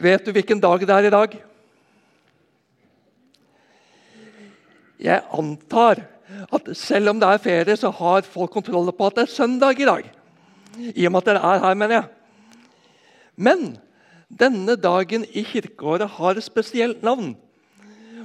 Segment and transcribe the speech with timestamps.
[0.00, 1.34] Vet du hvilken dag det er i dag?
[5.00, 6.00] Jeg antar
[6.48, 9.80] at selv om det er ferie, så har folk kontroll på at det er søndag
[9.80, 10.08] i dag.
[10.94, 12.08] I og med at dere er her, mener jeg.
[13.36, 13.66] Men
[14.30, 17.34] denne dagen i kirkeåret har et spesielt navn.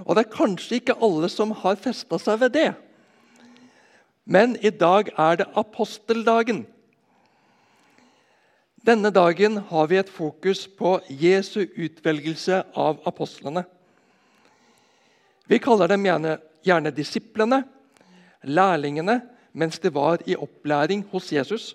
[0.06, 2.70] Og det er kanskje ikke alle som har festa seg ved det.
[4.24, 6.64] Men i dag er det aposteldagen.
[8.86, 13.64] Denne dagen har vi et fokus på Jesu utvelgelse av apostlene.
[15.50, 17.64] Vi kaller dem gjerne, gjerne disiplene,
[18.46, 19.16] lærlingene,
[19.58, 21.72] mens de var i opplæring hos Jesus.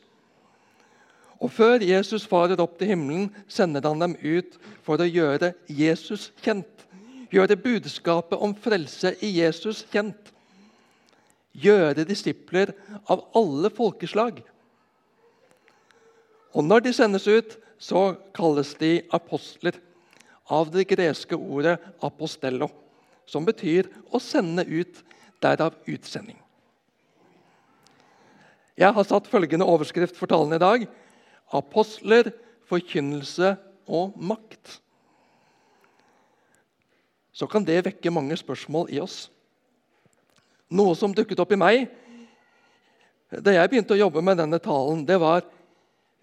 [1.41, 6.29] Og Før Jesus farer opp til himmelen, sender han dem ut for å gjøre Jesus
[6.45, 6.87] kjent.
[7.35, 10.31] Gjøre budskapet om frelse i Jesus kjent.
[11.59, 12.71] Gjøre disipler
[13.11, 14.45] av alle folkeslag.
[16.53, 19.79] Og Når de sendes ut, så kalles de apostler
[20.51, 22.71] av det greske ordet 'apostello',
[23.27, 25.03] som betyr å sende ut,
[25.41, 26.37] derav utsending.
[28.77, 30.89] Jeg har satt følgende overskrift for talen i dag.
[31.53, 32.33] Apostler,
[32.69, 34.81] forkynnelse og makt.
[37.33, 39.31] Så kan det vekke mange spørsmål i oss.
[40.71, 41.89] Noe som dukket opp i meg
[43.31, 45.45] da jeg begynte å jobbe med denne talen, det var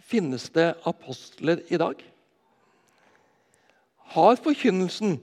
[0.08, 2.00] Finnes det apostler i dag?
[4.16, 5.18] Har forkynnelsen,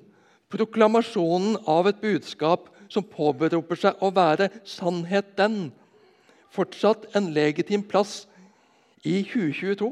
[0.53, 5.73] proklamasjonen av et budskap som påberoper seg å være sannhet den,
[6.53, 8.27] fortsatt en legitim plass
[9.03, 9.89] i 2022?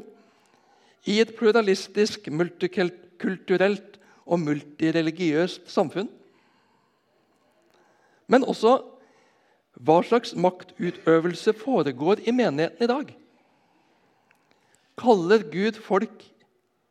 [1.09, 6.07] I et pluralistisk, multikulturelt og multireligiøst samfunn?
[8.29, 8.77] Men også
[9.83, 13.09] hva slags maktutøvelse foregår i menigheten i dag?
[14.99, 16.23] Kaller Gud folk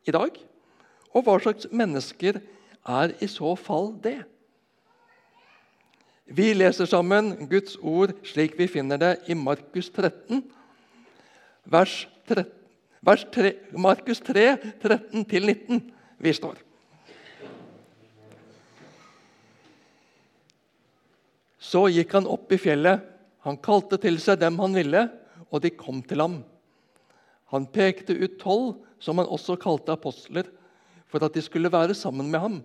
[0.07, 0.37] i dag?
[1.13, 2.41] Og hva slags mennesker
[2.89, 4.23] er i så fall det?
[6.33, 10.43] Vi leser sammen Guds ord slik vi finner det i Markus 13,
[11.69, 11.97] vers
[12.31, 12.49] 13,
[13.03, 14.45] vers 3, Markus 3,
[14.81, 15.83] 13-19.
[16.23, 16.61] Vi står.
[21.63, 23.03] Så gikk han opp i fjellet.
[23.43, 25.03] Han kalte til seg dem han ville,
[25.51, 26.41] og de kom til ham.
[27.53, 30.49] Han pekte ut tolv, som han også kalte apostler,
[31.11, 32.61] for at de skulle være sammen med ham,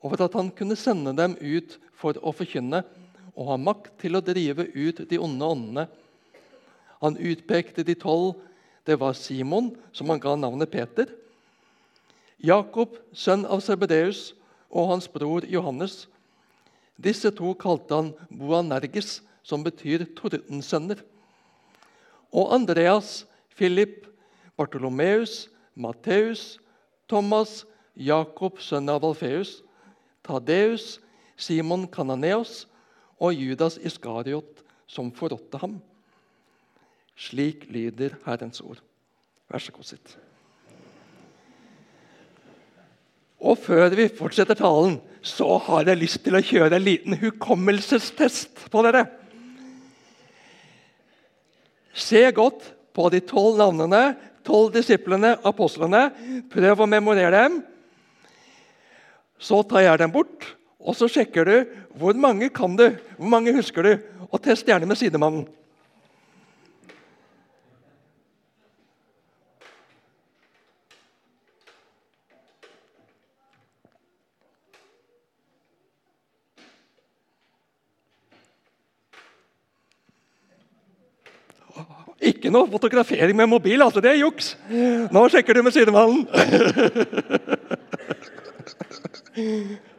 [0.00, 2.80] og for at han kunne sende dem ut for å forkynne
[3.34, 5.84] og ha makt til å drive ut de onde åndene.
[7.02, 8.38] Han utpekte de tolv.
[8.84, 11.08] Det var Simon, som han ga navnet Peter.
[12.36, 14.34] Jakob, sønn av Sebedeus,
[14.68, 16.04] og hans bror Johannes.
[17.00, 21.00] Disse to kalte han Boanerges, som betyr tordensønner.
[22.32, 23.24] Og Andreas,
[23.56, 24.04] Philip,
[24.56, 26.58] Bartolomeus, Matteus,
[27.10, 29.62] Thomas, Jakob, sønn av Alfeus,
[30.24, 30.98] Tadeus,
[31.36, 32.64] Simon Kananeos
[33.18, 35.78] og Judas Iskariot, som forrådte ham.
[37.18, 38.80] Slik lyder Herrens ord.
[39.50, 40.14] Vær så god, sitt.
[43.44, 48.66] Og før vi fortsetter talen, så har jeg lyst til å kjøre en liten hukommelsestest
[48.72, 49.04] på dere.
[51.94, 56.08] Se godt på de tolv navnene tolv disiplene, apostlene.
[56.52, 57.62] Prøv å memorere dem.
[59.40, 60.46] Så tar jeg dem bort,
[60.80, 61.56] og så sjekker du
[61.98, 62.86] hvor mange kan du,
[63.18, 63.92] hvor mange husker du.
[64.30, 65.46] Og test gjerne med sidemannen.
[82.24, 83.82] Ikke noe fotografering med mobil.
[83.82, 84.54] altså Det er juks.
[85.12, 86.26] Nå sjekker du med sidemannen.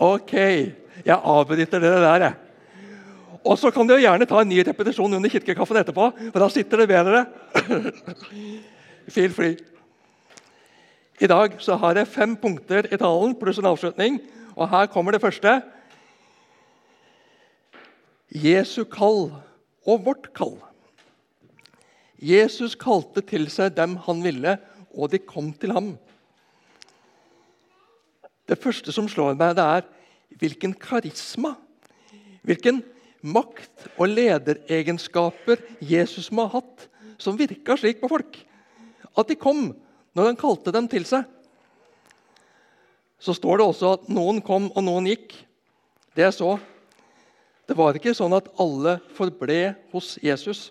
[0.00, 2.22] Ok, jeg avbryter det der.
[2.24, 2.34] jeg.
[3.44, 6.82] Og så kan dere gjerne ta en ny repetisjon under kirkekaffen etterpå, for da sitter
[6.82, 7.26] det bedre.
[9.14, 9.58] Feel free.
[11.20, 14.16] I dag så har jeg fem punkter i talen pluss en avslutning.
[14.56, 15.58] Og her kommer det første.
[18.32, 19.28] Jesu kall
[19.84, 20.56] og vårt kall.
[22.20, 24.56] Jesus kalte til seg dem han ville,
[24.96, 25.94] og de kom til ham.
[28.50, 29.84] Det første som slår meg, det er
[30.40, 31.54] hvilken karisma,
[32.42, 32.80] hvilken
[33.22, 36.88] makt og lederegenskaper Jesus må ha hatt,
[37.20, 38.38] som virka slik på folk.
[39.14, 39.68] At de kom
[40.16, 41.26] når han kalte dem til seg.
[43.20, 45.34] Så står det også at noen kom, og noen gikk.
[46.16, 46.54] Det er så.
[47.68, 49.60] Det var ikke sånn at alle forble
[49.92, 50.70] hos Jesus.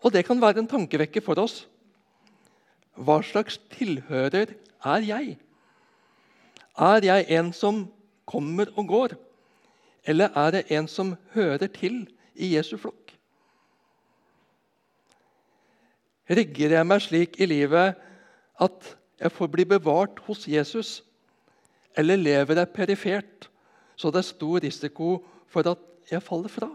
[0.00, 1.66] Og det kan være en tankevekker for oss.
[2.96, 5.36] Hva slags tilhører er jeg?
[6.80, 7.84] Er jeg en som
[8.24, 9.14] kommer og går,
[10.08, 13.12] eller er det en som hører til i Jesu flokk?
[16.30, 17.98] Rigger jeg meg slik i livet
[18.60, 21.00] at jeg får bli bevart hos Jesus,
[21.98, 23.50] eller lever jeg perifert,
[23.96, 25.18] så det er stor risiko
[25.50, 26.70] for at jeg faller fra?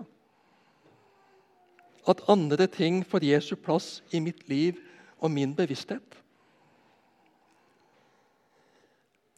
[2.06, 4.78] At andre ting får Jesu plass i mitt liv
[5.18, 6.25] og min bevissthet?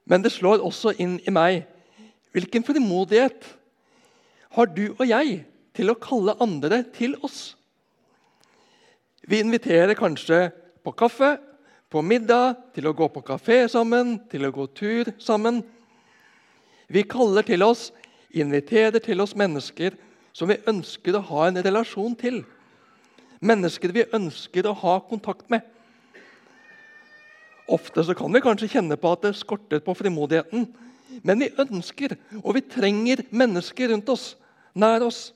[0.07, 1.65] Men det slår også inn i meg
[2.35, 3.45] hvilken frimodighet
[4.55, 5.41] har du og jeg
[5.77, 7.55] til å kalle andre til oss?
[9.27, 10.47] Vi inviterer kanskje
[10.85, 11.35] på kaffe,
[11.91, 15.61] på middag, til å gå på kafé sammen, til å gå tur sammen.
[16.87, 17.89] Vi kaller til oss,
[18.31, 19.95] inviterer til oss mennesker
[20.35, 22.43] som vi ønsker å ha en relasjon til.
[23.43, 25.63] Mennesker vi ønsker å ha kontakt med.
[27.67, 30.69] Ofte så kan vi kanskje kjenne på at det skorter på frimodigheten.
[31.27, 34.27] Men vi ønsker og vi trenger mennesker rundt oss,
[34.77, 35.31] nær oss.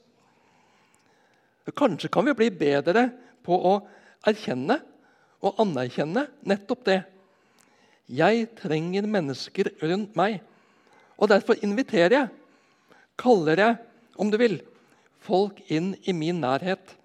[1.75, 3.09] Kanskje kan vi bli bedre
[3.45, 3.73] på å
[4.27, 4.79] erkjenne
[5.41, 6.99] og anerkjenne nettopp det.
[8.11, 10.41] Jeg trenger mennesker rundt meg.
[11.21, 12.31] Og derfor inviterer jeg,
[13.21, 13.77] kaller jeg,
[14.17, 14.57] om du vil,
[15.21, 16.95] folk inn i min nærhet.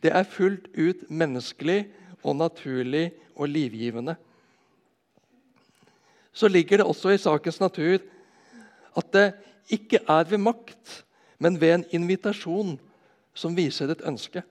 [0.00, 1.82] Det er fullt ut menneskelig
[2.22, 4.14] og naturlig og livgivende.
[6.32, 7.98] Så ligger det også i sakens natur
[8.96, 9.26] at det
[9.70, 11.04] ikke er ved makt,
[11.38, 12.78] men ved en invitasjon
[13.34, 14.42] som viser et ønske.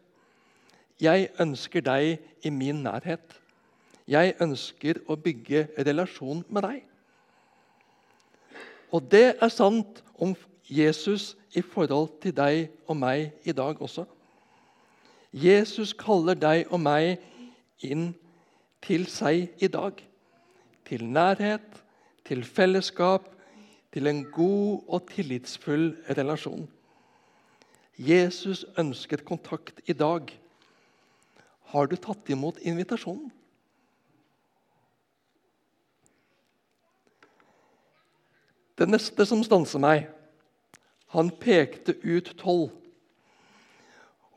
[1.00, 3.36] Jeg ønsker deg i min nærhet.
[4.08, 6.80] Jeg ønsker å bygge relasjon med deg.
[8.92, 10.34] Og det er sant om
[10.70, 14.06] Jesus i forhold til deg og meg i dag også.
[15.34, 17.20] Jesus kaller deg og meg
[17.86, 18.10] inn
[18.82, 20.00] til seg i dag.
[20.86, 21.84] Til nærhet,
[22.26, 23.28] til fellesskap,
[23.94, 26.68] til en god og tillitsfull relasjon.
[27.98, 30.30] Jesus ønsket kontakt i dag.
[31.74, 33.32] Har du tatt imot invitasjonen?
[38.80, 40.08] Det neste som stanser meg
[41.10, 42.70] Han pekte ut tolv.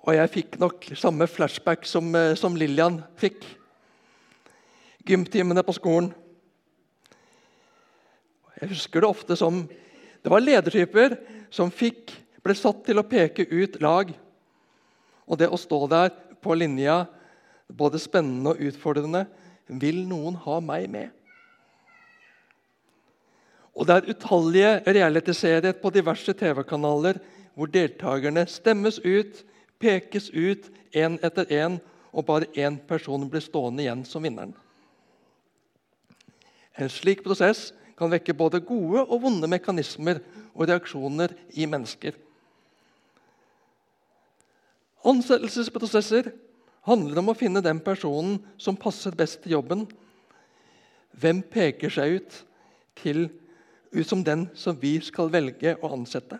[0.02, 3.44] Og jeg fikk nok samme flashback som, eh, som Lillian fikk.
[5.06, 6.10] Gymtimene på skolen.
[8.60, 9.64] Jeg husker det ofte som
[10.22, 11.16] Det var ledertyper
[11.50, 12.12] som fikk,
[12.42, 14.12] ble satt til å peke ut lag.
[15.26, 16.12] Og det å stå der
[16.42, 17.06] på linja,
[17.66, 19.26] både spennende og utfordrende
[19.66, 21.10] Vil noen ha meg med?
[23.72, 27.18] Og det er utallige realityserier på diverse TV-kanaler
[27.54, 29.42] hvor deltakerne stemmes ut
[29.82, 31.80] pekes ut én etter én,
[32.12, 34.52] og bare én person blir stående igjen som vinneren.
[36.80, 40.22] En slik prosess kan vekke både gode og vonde mekanismer
[40.54, 42.16] og reaksjoner i mennesker.
[45.02, 46.30] Ansettelsesprosesser
[46.86, 49.84] handler om å finne den personen som passer best til jobben.
[51.18, 52.38] Hvem peker seg ut,
[52.98, 53.26] til,
[53.92, 56.38] ut som den som vi skal velge å ansette?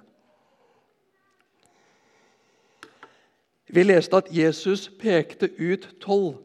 [3.73, 6.43] Vi leste at Jesus pekte ut tolv,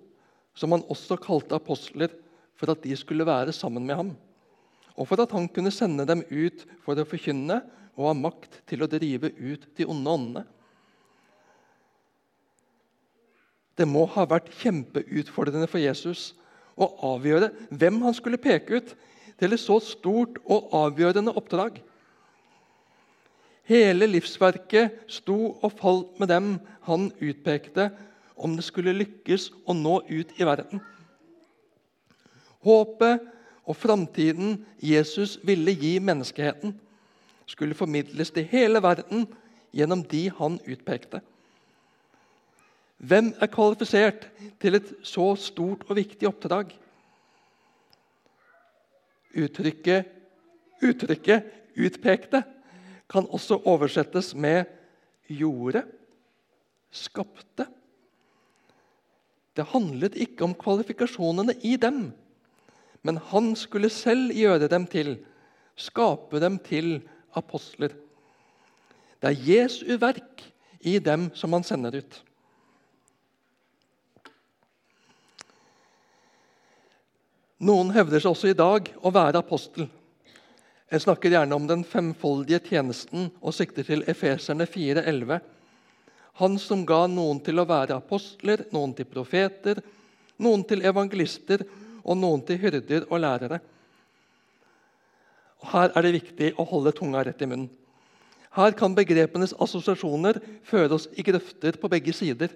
[0.56, 2.14] som han også kalte apostler,
[2.58, 4.12] for at de skulle være sammen med ham,
[4.98, 7.62] og for at han kunne sende dem ut for å forkynne
[7.98, 10.46] og ha makt til å drive ut de onde åndene.
[13.78, 16.32] Det må ha vært kjempeutfordrende for Jesus
[16.78, 18.96] å avgjøre hvem han skulle peke ut
[19.38, 21.78] til et så stort og avgjørende oppdrag.
[23.68, 26.54] Hele livsverket sto og falt med dem
[26.88, 27.92] han utpekte,
[28.38, 30.82] om det skulle lykkes å nå ut i verden.
[32.66, 33.24] Håpet
[33.68, 36.76] og framtiden Jesus ville gi menneskeheten,
[37.48, 39.28] skulle formidles til hele verden
[39.76, 41.22] gjennom de han utpekte.
[42.98, 44.28] Hvem er kvalifisert
[44.60, 46.74] til et så stort og viktig oppdrag?
[49.38, 50.18] Uttrykket
[50.84, 51.44] Uttrykket
[51.78, 52.44] 'utpekte'
[53.10, 54.66] kan også oversettes med
[55.30, 55.84] 'gjorde',
[56.92, 57.66] 'skapte'.
[59.56, 62.14] Det handlet ikke om kvalifikasjonene i dem,
[63.02, 65.16] men han skulle selv gjøre dem til,
[65.78, 67.00] skape dem til
[67.38, 67.94] apostler.
[69.22, 70.44] Det er Jesu verk
[70.86, 72.24] i dem som han sender ut.
[77.58, 79.88] Noen hevder seg også i dag å være apostel.
[80.88, 85.40] Jeg snakker gjerne om den femfoldige tjenesten og sikter til Efeserne 4,11.
[86.38, 89.82] Han som ga noen til å være apostler, noen til profeter,
[90.38, 91.66] noen til evangelister
[92.08, 93.60] og noen til hyrder og lærere.
[95.68, 97.70] Her er det viktig å holde tunga rett i munnen.
[98.58, 102.50] Her kan begrepenes assosiasjoner føre oss i grøfter på begge sider.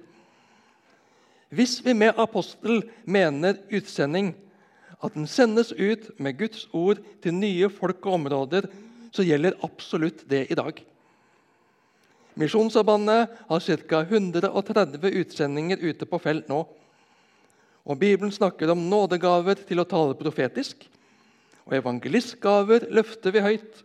[1.51, 4.31] Hvis vi med apostel mener utsending,
[5.01, 8.69] at den sendes ut med Guds ord til nye folk og områder,
[9.11, 10.77] så gjelder absolutt det i dag.
[12.39, 14.01] Misjonssambandet har ca.
[14.07, 16.63] 130 utsendinger ute på felt nå.
[17.85, 20.83] Og Bibelen snakker om nådegaver til å tale profetisk.
[21.65, 23.83] Og evangelistgaver løfter vi høyt.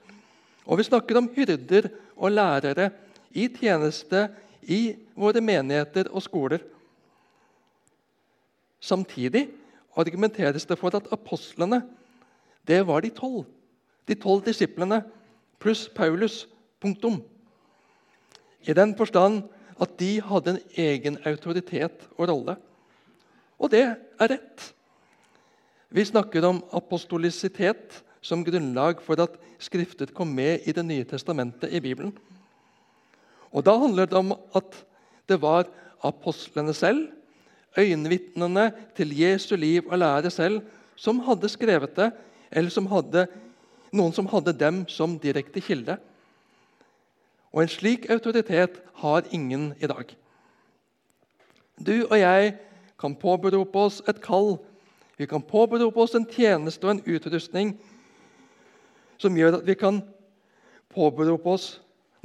[0.66, 2.90] Og vi snakker om hyrder og lærere
[3.36, 4.26] i tjeneste
[4.62, 6.64] i våre menigheter og skoler.
[8.80, 9.46] Samtidig
[9.96, 11.80] argumenteres det for at apostlene
[12.66, 13.46] det var de tolv.
[14.06, 15.00] De tolv disiplene
[15.62, 16.44] pluss Paulus.
[16.76, 17.22] Punktum.
[18.68, 19.46] I den forstand
[19.80, 22.56] at de hadde en egen autoritet og rolle.
[23.58, 24.72] Og det er rett.
[25.88, 31.72] Vi snakker om apostolisitet som grunnlag for at Skriftet kom med i Det nye testamentet
[31.72, 32.12] i Bibelen.
[33.52, 34.84] Og Da handler det om at
[35.28, 35.64] det var
[36.04, 37.08] apostlene selv
[37.76, 40.60] øyenvitnene til Jesu liv og lære selv,
[40.96, 42.10] som hadde skrevet det,
[42.50, 43.26] eller som hadde,
[43.92, 45.98] noen som hadde dem som direkte kilde.
[47.52, 50.16] Og En slik autoritet har ingen i dag.
[51.86, 52.56] Du og jeg
[53.00, 54.56] kan påberope oss et kall.
[55.16, 57.74] Vi kan påberope oss en tjeneste og en utrustning
[59.20, 60.02] som gjør at vi kan
[60.92, 61.74] påberope oss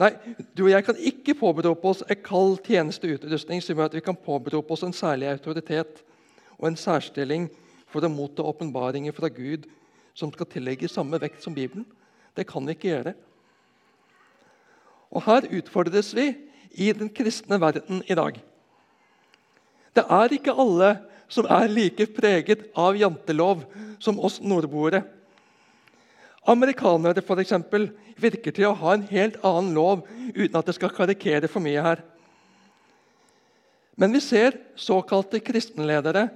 [0.02, 0.16] Nei,
[0.58, 3.98] du og jeg kan ikke påberope oss et kall tjeneste og utrustning som gjør at
[4.00, 6.00] vi kan påberope oss en særlig autoritet
[6.58, 7.46] og en særstilling
[7.92, 9.68] for å motta åpenbaringer fra Gud
[10.18, 11.86] som skal tillegge samme vekt som Bibelen.
[12.34, 13.14] Det kan vi ikke gjøre.
[15.12, 16.32] Og Her utfordres vi
[16.72, 18.40] i den kristne verden i dag.
[19.96, 20.92] Det er ikke alle
[21.32, 23.66] som er like preget av jantelov
[24.04, 25.04] som oss nordboere.
[26.50, 30.04] Amerikanere for eksempel, virker til å ha en helt annen lov,
[30.36, 32.02] uten at det skal karikere for mye her.
[33.98, 36.28] Men vi ser såkalte kristenledere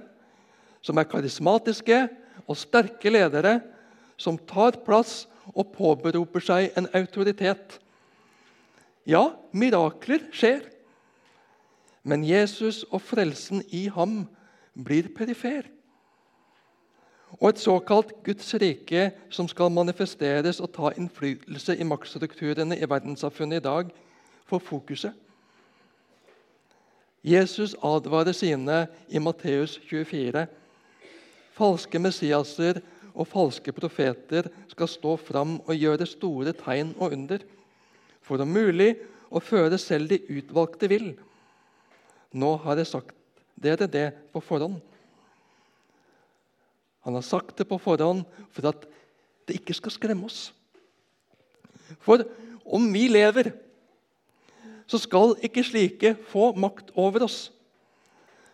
[0.84, 2.04] som er karismatiske
[2.46, 3.58] og sterke ledere,
[4.16, 7.78] som tar plass og påberoper seg en autoritet.
[9.06, 10.62] Ja, mirakler skjer.
[12.06, 14.22] Men Jesus og frelsen i ham
[14.86, 15.66] blir perifer
[17.40, 23.60] og et såkalt Guds rike som skal manifesteres og ta innflytelse i maktstrukturene i verdenssamfunnet
[23.60, 23.90] i dag,
[24.46, 25.12] får fokuset.
[27.26, 30.46] Jesus advarer sine i Matteus 24.
[31.56, 32.80] Falske Messiaser
[33.14, 37.42] og falske profeter skal stå fram og gjøre store tegn og under,
[38.22, 38.94] for om mulig
[39.30, 41.10] å føre selv de utvalgte vill.
[42.36, 43.14] Nå har jeg sagt
[43.56, 44.76] dere det på forhånd.
[47.06, 48.84] Han har sagt det på forhånd for at
[49.46, 50.50] det ikke skal skremme oss.
[52.02, 52.26] For
[52.66, 53.52] om vi lever,
[54.86, 57.38] så skal ikke slike få makt over oss.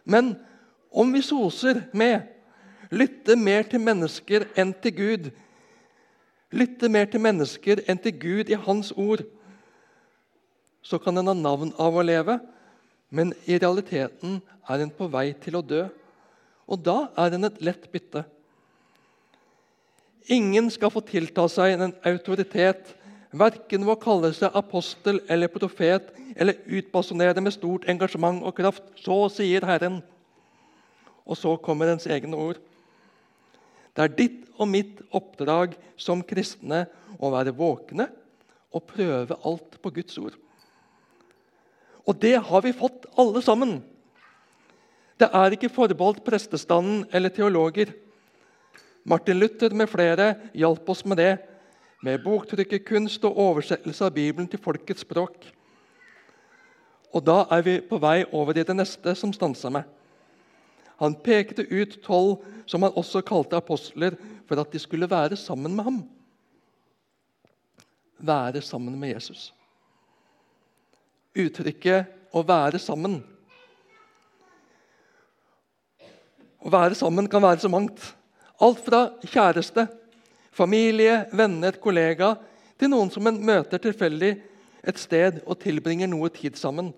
[0.05, 0.35] Men
[0.93, 2.29] om vi soser med,
[2.93, 5.31] lytter mer til mennesker enn til Gud,
[6.53, 9.25] lytter mer til mennesker enn til Gud i Hans ord,
[10.83, 12.37] så kan en ha navn av å leve,
[13.13, 15.85] men i realiteten er en på vei til å dø.
[16.65, 18.25] Og da er en et lett bytte.
[20.33, 22.95] Ingen skal få tilta seg en autoritet,
[23.33, 28.85] verken ved å kalle seg apostel eller profet eller utbasunere med stort engasjement og kraft.
[28.97, 30.01] Så sier Herren.
[31.27, 32.61] Og så kommer ens egne ord.
[33.93, 36.87] Det er ditt og mitt oppdrag som kristne
[37.21, 38.09] å være våkne
[38.73, 40.39] og prøve alt på Guds ord.
[42.09, 43.79] Og det har vi fått, alle sammen.
[45.21, 47.93] Det er ikke forbeholdt prestestanden eller teologer.
[49.05, 51.33] Martin Luther med flere hjalp oss med det,
[52.03, 55.45] med boktrykkerkunst og oversettelse av Bibelen til folkets språk.
[57.13, 59.85] Og Da er vi på vei over i det neste som stansa meg.
[60.99, 64.17] Han pekte ut tolv, som han også kalte apostler,
[64.47, 66.03] for at de skulle være sammen med ham.
[68.23, 69.55] være sammen med Jesus.
[71.35, 73.23] Uttrykket 'å være sammen'
[76.63, 77.99] Å være sammen kan være så mangt.
[78.63, 79.89] Alt fra kjæreste,
[80.55, 82.37] familie, venner, kollega
[82.79, 84.37] til noen som en møter tilfeldig
[84.87, 86.93] et sted og tilbringer noe tid sammen.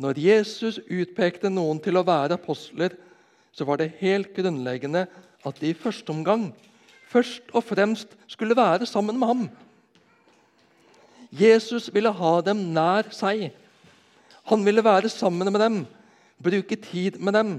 [0.00, 2.96] Når Jesus utpekte noen til å være apostler,
[3.52, 5.06] så var det helt grunnleggende
[5.46, 6.50] at de i første omgang
[7.08, 9.46] først og fremst skulle være sammen med ham.
[11.40, 13.50] Jesus ville ha dem nær seg.
[14.46, 15.80] Han ville være sammen med dem,
[16.42, 17.50] bruke tid med dem,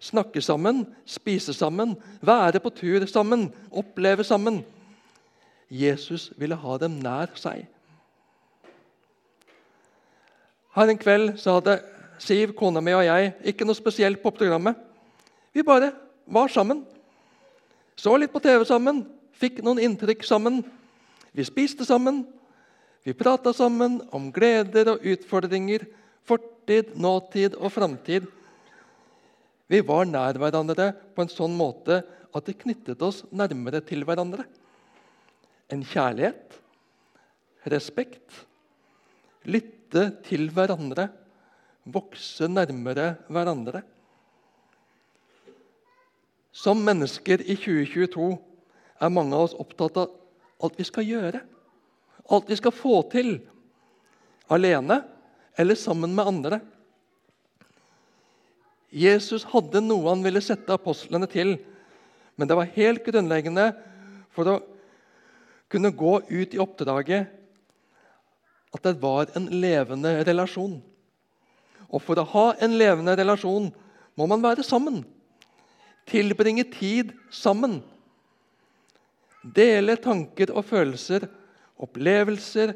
[0.00, 4.62] snakke sammen, spise sammen, være på tur sammen, oppleve sammen.
[5.70, 7.66] Jesus ville ha dem nær seg.
[10.74, 11.80] Her en kveld så hadde
[12.20, 14.76] Siv, kona mi og jeg ikke noe spesielt på programmet.
[15.56, 15.88] Vi bare
[16.28, 16.82] var sammen.
[17.96, 19.06] Så litt på TV sammen,
[19.40, 20.60] fikk noen inntrykk sammen.
[21.32, 22.26] Vi spiste sammen.
[23.02, 25.86] Vi prata sammen om gleder og utfordringer,
[26.28, 28.26] fortid, nåtid og framtid.
[29.70, 32.02] Vi var nær hverandre på en sånn måte
[32.36, 34.44] at det knyttet oss nærmere til hverandre.
[35.70, 36.58] En kjærlighet,
[37.70, 38.44] respekt,
[39.48, 41.08] lytte til hverandre,
[41.88, 43.82] vokse nærmere hverandre.
[46.52, 48.34] Som mennesker i 2022
[49.00, 50.12] er mange av oss opptatt av
[50.60, 51.40] alt vi skal gjøre.
[52.30, 53.38] Alt vi skal få til.
[54.50, 55.02] Alene
[55.58, 56.60] eller sammen med andre.
[58.90, 61.54] Jesus hadde noe han ville sette apostlene til,
[62.34, 63.68] men det var helt grunnleggende
[64.34, 64.56] for å
[65.70, 67.30] kunne gå ut i oppdraget
[68.74, 70.78] at det var en levende relasjon.
[71.90, 73.70] Og for å ha en levende relasjon
[74.18, 75.02] må man være sammen.
[76.10, 77.80] Tilbringe tid sammen.
[79.42, 81.26] Dele tanker og følelser,
[81.80, 82.74] opplevelser,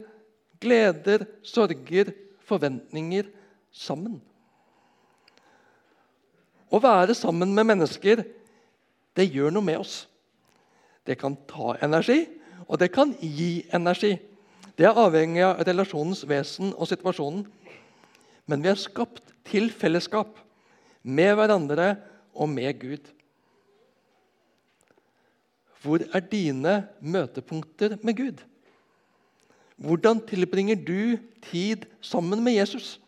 [0.60, 2.12] gleder, sorger,
[2.44, 3.28] forventninger
[3.74, 4.20] sammen.
[6.74, 8.24] Å være sammen med mennesker
[9.14, 10.04] det gjør noe med oss.
[11.06, 12.24] Det kan ta energi,
[12.66, 14.16] og det kan gi energi.
[14.74, 17.44] Det er avhengig av relasjonens vesen og situasjonen.
[18.50, 20.40] Men vi er skapt til fellesskap
[21.04, 21.92] med hverandre
[22.34, 23.12] og med Gud.
[25.84, 26.74] Hvor er dine
[27.04, 28.42] møtepunkter med Gud?
[29.80, 31.16] Hvordan tilbringer du
[31.50, 33.00] tid sammen med Jesus?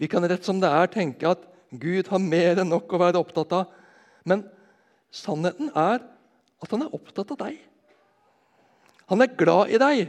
[0.00, 3.20] Vi kan rett som det er tenke at Gud har mer enn nok å være
[3.20, 3.72] opptatt av.
[4.24, 4.44] Men
[5.12, 6.00] sannheten er
[6.60, 7.58] at han er opptatt av deg.
[9.10, 10.06] Han er glad i deg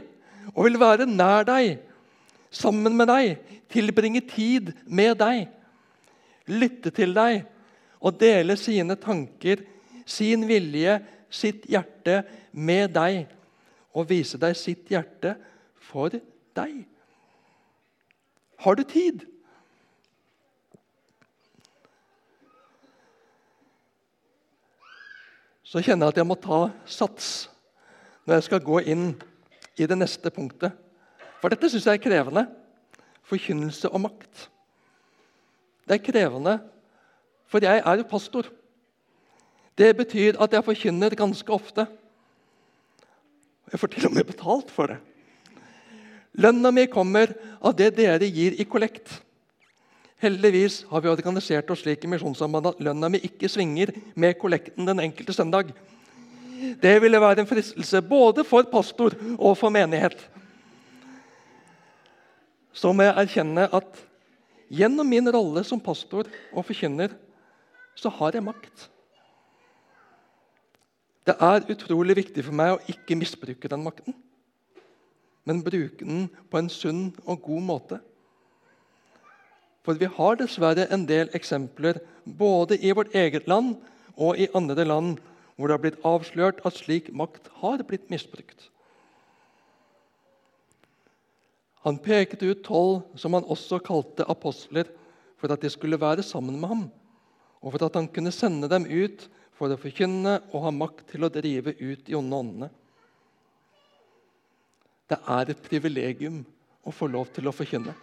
[0.52, 1.78] og vil være nær deg,
[2.52, 3.36] sammen med deg,
[3.72, 5.46] tilbringe tid med deg,
[6.50, 7.44] lytte til deg
[8.02, 9.62] og dele sine tanker,
[10.04, 10.98] sin vilje,
[11.32, 12.22] sitt hjerte
[12.52, 13.22] med deg
[13.92, 15.34] og vise deg sitt hjerte
[15.82, 16.12] for
[16.56, 16.82] deg.
[18.62, 19.24] Har du tid?
[25.62, 27.28] Så kjenner jeg at jeg må ta sats
[28.26, 29.06] når jeg skal gå inn
[29.80, 30.74] i det neste punktet.
[31.40, 32.44] For dette syns jeg er krevende.
[33.26, 34.48] Forkynnelse og makt.
[35.88, 36.58] Det er krevende,
[37.50, 38.46] for jeg er jo pastor.
[39.78, 41.86] Det betyr at jeg forkynner ganske ofte.
[43.72, 44.98] Jeg får til og med betalt for det.
[46.40, 49.08] Lønna mi kommer av det dere gir i kollekt.
[50.22, 54.86] Heldigvis har vi organisert oss slik i Misjonssambandet at lønna mi ikke svinger med kollekten
[54.88, 55.72] den enkelte søndag.
[56.80, 60.14] Det ville være en fristelse både for pastor og for menighet.
[62.72, 63.98] Så må jeg erkjenne at
[64.72, 67.12] gjennom min rolle som pastor og forkynner,
[67.98, 68.88] så har jeg makt.
[71.26, 74.14] Det er utrolig viktig for meg å ikke misbruke den makten,
[75.46, 77.98] men bruke den på en sunn og god måte.
[79.82, 83.76] For vi har dessverre en del eksempler både i vårt eget land
[84.16, 85.22] og i andre land
[85.56, 88.68] hvor det har blitt avslørt at slik makt har blitt misbrukt.
[91.82, 94.86] Han pekte ut tolv, som han også kalte apostler,
[95.38, 96.84] for at de skulle være sammen med ham,
[97.58, 99.26] og for at han kunne sende dem ut
[99.62, 102.68] for å forkynne og ha makt til å drive ut de onde åndene.
[105.06, 106.40] Det er et privilegium
[106.82, 107.94] å få lov til å forkynne.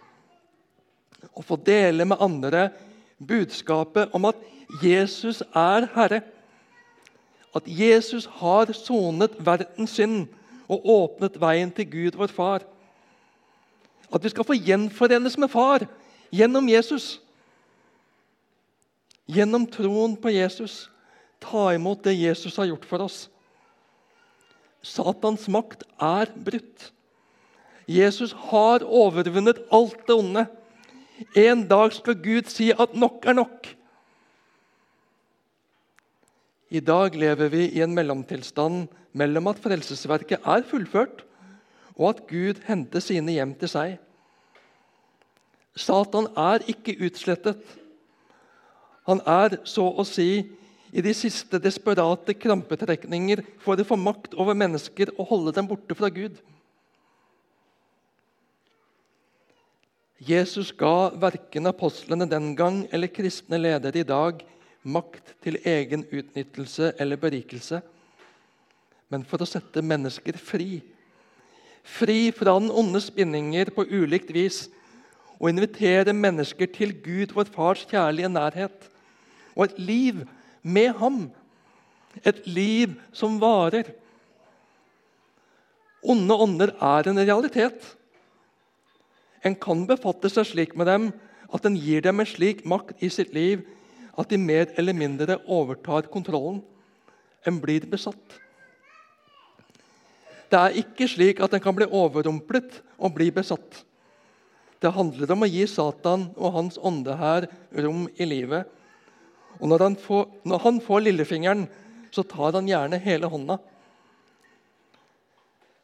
[1.36, 2.70] Å få dele med andre
[3.20, 4.40] budskapet om at
[4.80, 6.22] Jesus er Herre
[7.54, 10.28] at Jesus har sonet verdens synd
[10.70, 12.62] og åpnet veien til Gud, vår far.
[14.10, 15.84] At vi skal få gjenforenes med far
[16.32, 17.18] gjennom Jesus.
[19.26, 20.86] Gjennom troen på Jesus.
[21.40, 23.18] Ta imot det Jesus har gjort for oss.
[24.84, 26.90] Satans makt er brutt.
[27.90, 30.46] Jesus har overvunnet alt det onde.
[31.36, 33.68] En dag skal Gud si at nok er nok.
[36.70, 41.24] I dag lever vi i en mellomtilstand mellom at frelsesverket er fullført,
[41.98, 43.96] og at Gud henter sine hjem til seg.
[45.74, 47.58] Satan er ikke utslettet.
[49.08, 50.46] Han er så å si
[50.92, 55.96] i de siste desperate krampetrekninger for å få makt over mennesker og holde dem borte
[55.98, 56.38] fra Gud.
[60.20, 64.42] Jesus ga verken apostlene den gang eller kristne ledere i dag
[64.82, 67.80] makt til egen utnyttelse eller berikelse,
[69.08, 70.82] men for å sette mennesker fri.
[71.82, 74.66] Fri fra den onde spinninger på ulikt vis
[75.40, 78.90] og invitere mennesker til Gud, vår Fars kjærlige nærhet,
[79.56, 80.20] og et liv
[80.62, 81.22] med ham.
[82.26, 83.92] Et liv som varer.
[86.00, 87.84] Onde ånder er en realitet.
[89.44, 91.10] En kan befatte seg slik med dem
[91.50, 93.64] at en gir dem en slik makt i sitt liv
[94.18, 96.60] at de mer eller mindre overtar kontrollen.
[97.46, 98.40] En blir besatt.
[100.50, 103.84] Det er ikke slik at en kan bli overrumplet og bli besatt.
[104.80, 107.46] Det handler om å gi Satan og hans ånde her
[107.84, 108.66] rom i livet.
[109.60, 111.66] Og når han, får, når han får lillefingeren,
[112.10, 113.58] så tar han gjerne hele hånda.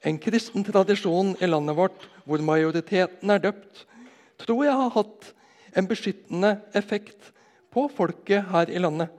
[0.07, 3.85] En kristen tradisjon i landet vårt hvor majoriteten er døpt,
[4.41, 5.31] tror jeg har hatt
[5.77, 7.33] en beskyttende effekt
[7.75, 9.11] på folket her i landet.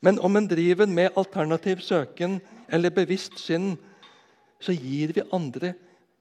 [0.00, 2.38] Men om en driver med alternativ søken
[2.70, 3.74] eller bevisst synd,
[4.60, 5.74] så gir vi andre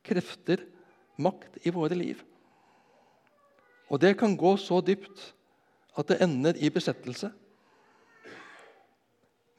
[0.05, 0.63] krefter
[1.19, 2.19] makt i våre liv.
[3.89, 5.33] Og det kan gå så dypt
[5.99, 7.31] at det ender i besettelse.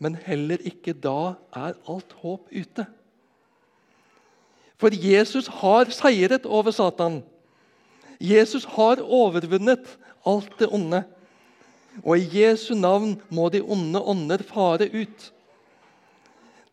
[0.00, 2.86] Men heller ikke da er alt håp ute.
[4.80, 7.20] For Jesus har seiret over Satan.
[8.20, 11.02] Jesus har overvunnet alt det onde.
[12.04, 15.32] Og i Jesu navn må de onde ånder fare ut.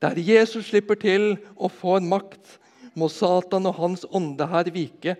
[0.01, 2.59] Der Jesus slipper til og får makt,
[2.93, 5.15] må Satan og hans ånde her vike.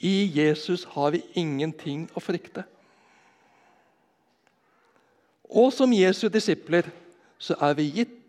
[0.00, 2.64] I Jesus har vi ingenting å frykte.
[5.52, 6.88] Og som Jesu disipler
[7.42, 8.22] så er vi gitt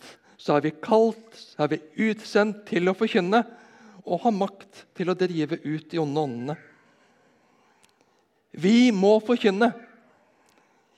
[0.43, 3.39] så er vi kalt, så er vi utsendt til å forkynne
[4.03, 6.55] og ha makt til å drive ut de onde åndene.
[8.51, 9.71] Vi må forkynne.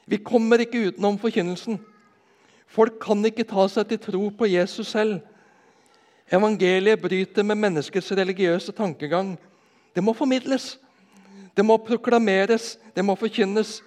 [0.09, 1.77] Vi kommer ikke utenom forkynnelsen.
[2.65, 5.21] Folk kan ikke ta seg til tro på Jesus selv.
[6.33, 9.35] Evangeliet bryter med menneskets religiøse tankegang.
[9.93, 10.79] Det må formidles,
[11.55, 13.77] det må proklameres, det må forkynnes.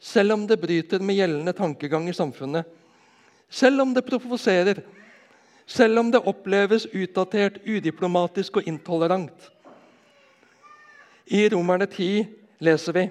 [0.00, 2.64] Selv om det bryter med gjeldende tankegang i samfunnet.
[3.50, 4.82] Selv om det provoserer,
[5.66, 9.50] selv om det oppleves utdatert, udiplomatisk og intolerant.
[11.26, 12.26] I Romerne 10
[12.64, 13.08] leser vi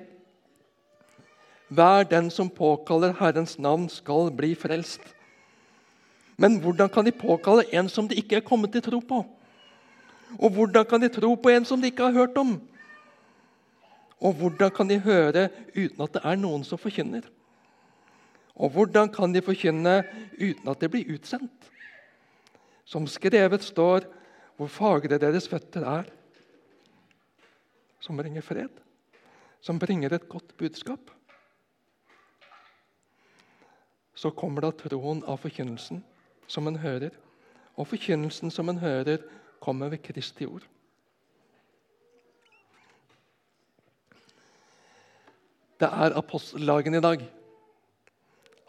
[1.69, 5.01] Hver den som påkaller Herrens navn, skal bli frelst.
[6.37, 9.25] Men hvordan kan de påkalle en som de ikke er kommet til tro på?
[10.39, 12.57] Og hvordan kan de tro på en som de ikke har hørt om?
[14.17, 17.25] Og hvordan kan de høre uten at det er noen som forkynner?
[18.57, 19.99] Og hvordan kan de forkynne
[20.39, 21.69] uten at de blir utsendt?
[22.87, 24.07] Som skrevet står,
[24.57, 26.07] hvor fagre deres føtter er.
[28.01, 28.81] Som bringer fred,
[29.61, 31.11] som bringer et godt budskap.
[34.17, 36.01] Så kommer da troen av forkynnelsen
[36.49, 37.11] som en hører.
[37.77, 39.21] Og forkynnelsen som en hører,
[39.61, 40.65] kommer ved Kristi ord.
[45.77, 47.21] Det er apostellagen i dag.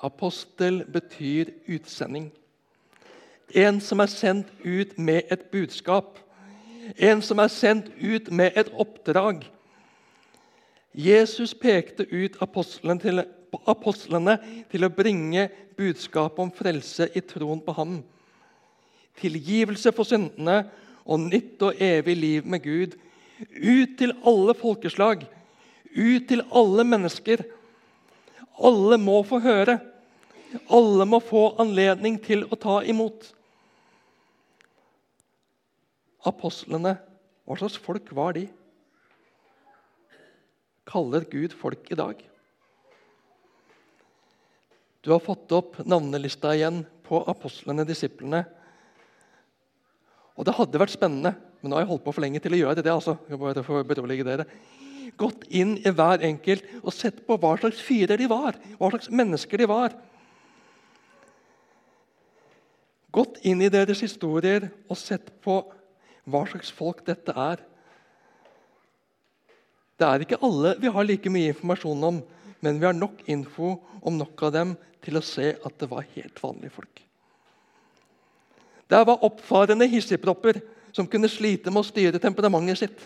[0.05, 2.27] Apostel betyr utsending.
[3.57, 6.19] En som er sendt ut med et budskap.
[6.99, 9.47] En som er sendt ut med et oppdrag.
[10.93, 13.25] Jesus pekte ut apostlene til,
[13.65, 14.37] apostlene
[14.69, 17.97] til å bringe budskapet om frelse i troen på ham.
[19.17, 20.61] Tilgivelse for syndene
[21.09, 23.01] og nytt og evig liv med Gud.
[23.57, 25.25] Ut til alle folkeslag,
[25.97, 27.45] ut til alle mennesker.
[28.59, 29.79] Alle må få høre.
[30.73, 33.31] Alle må få anledning til å ta imot.
[36.29, 36.97] Apostlene,
[37.47, 38.47] hva slags folk var de?
[40.89, 42.21] Kaller Gud folk i dag?
[45.05, 48.43] Du har fått opp navnelista igjen på apostlene, disiplene.
[50.37, 52.61] Og Det hadde vært spennende, men nå har jeg holdt på for lenge til å
[52.61, 52.93] gjøre det.
[52.93, 53.17] altså.
[53.29, 53.87] Jeg bare for å
[54.25, 54.47] dere
[55.19, 59.11] gått inn i hver enkelt og sett på hva slags fyrer de var, hva slags
[59.11, 59.97] mennesker de var.
[63.19, 65.61] gått inn i deres historier og sett på
[66.29, 67.63] hva slags folk dette er.
[69.99, 72.21] Det er ikke alle vi har like mye informasjon om,
[72.63, 76.07] men vi har nok info om nok av dem til å se at det var
[76.15, 77.05] helt vanlige folk.
[78.89, 80.61] Der var oppfarende hissigpropper
[80.97, 83.01] som kunne slite med å styre temperamentet sitt.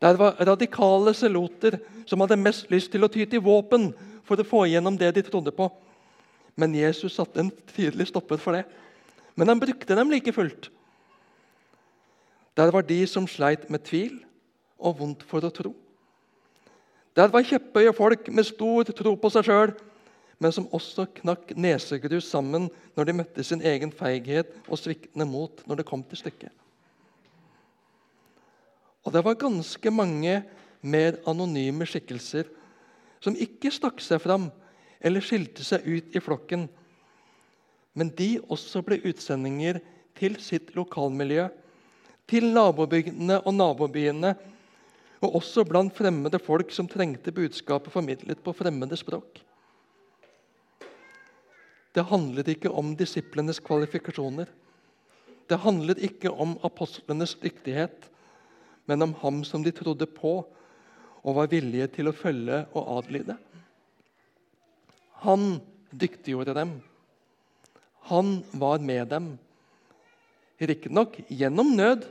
[0.00, 1.76] Der var radikale seloter
[2.08, 3.90] som hadde mest lyst til å ty til våpen
[4.24, 5.68] for å få igjennom det de trodde på.
[6.56, 8.64] Men Jesus satte en tydelig stopper for det.
[9.36, 10.70] Men han brukte dem like fullt.
[12.56, 14.18] Der var de som sleit med tvil
[14.80, 15.74] og vondt for å tro.
[17.16, 19.72] Der var kjepphøye folk med stor tro på seg sjøl,
[20.40, 25.60] men som også knakk nesegrus sammen når de møtte sin egen feighet og sviktende mot
[25.68, 26.52] når det kom til stykket.
[29.06, 30.42] Og det var ganske mange
[30.80, 32.48] mer anonyme skikkelser
[33.20, 34.48] som ikke stakk seg fram
[35.00, 36.66] eller skilte seg ut i flokken,
[37.96, 39.80] men de også ble utsendinger
[40.16, 41.48] til sitt lokalmiljø,
[42.30, 44.34] til nabobygdene og nabobyene,
[45.20, 49.40] og også blant fremmede folk som trengte budskapet formidlet på fremmede språk.
[51.90, 54.46] Det handlet ikke om disiplenes kvalifikasjoner.
[55.50, 58.06] Det handlet ikke om apostlenes dyktighet,
[58.90, 60.40] men om ham som de trodde på
[61.20, 63.36] og var villige til å følge og adlyde.
[65.22, 65.60] Han
[65.92, 66.72] dyktiggjorde dem.
[68.10, 69.28] Han var med dem.
[70.60, 72.06] Riktignok gjennom nød,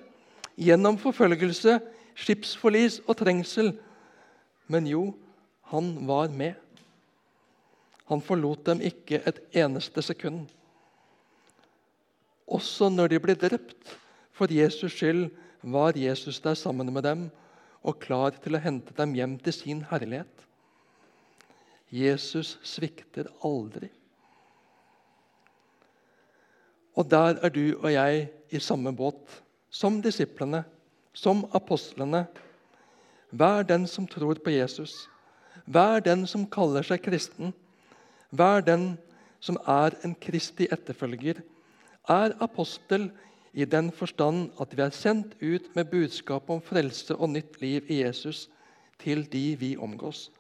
[0.56, 1.80] gjennom forfølgelse,
[2.20, 3.74] skipsforlis og trengsel.
[4.70, 5.04] Men jo,
[5.74, 6.56] han var med.
[8.10, 10.48] Han forlot dem ikke et eneste sekund.
[12.50, 13.98] Også når de ble drept
[14.34, 15.28] for Jesus skyld,
[15.62, 17.30] var Jesus der sammen med dem
[17.84, 20.45] og klar til å hente dem hjem til sin herlighet.
[21.89, 23.89] Jesus svikter aldri.
[26.95, 30.65] Og der er du og jeg i samme båt, som disiplene
[31.13, 32.26] som apostlene.
[33.32, 35.08] Vær den som tror på Jesus.
[35.65, 37.54] Vær den som kaller seg kristen.
[38.32, 38.93] Vær den
[39.39, 41.41] som er en kristig etterfølger.
[42.10, 43.10] Er apostel
[43.54, 47.86] i den forstand at vi er sendt ut med budskap om frelse og nytt liv
[47.90, 48.50] i Jesus
[49.00, 50.32] til de vi omgås.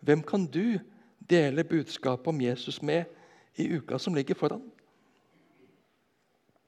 [0.00, 0.78] Hvem kan du
[1.30, 3.04] dele budskapet om Jesus med
[3.56, 4.62] i uka som ligger foran?